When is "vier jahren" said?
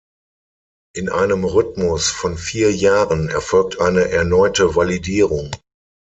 2.35-3.29